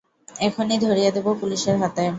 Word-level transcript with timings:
এখনই 0.41 0.77
ধরিয়ে 0.79 1.09
দেব 1.15 1.27
পুলিসের 1.41 1.75
হাতে। 1.81 2.03